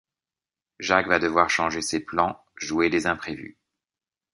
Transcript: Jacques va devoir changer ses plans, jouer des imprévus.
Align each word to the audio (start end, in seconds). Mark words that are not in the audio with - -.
Jacques 0.79 1.07
va 1.09 1.19
devoir 1.19 1.51
changer 1.51 1.83
ses 1.83 1.99
plans, 1.99 2.43
jouer 2.55 2.89
des 2.89 3.05
imprévus. 3.05 3.59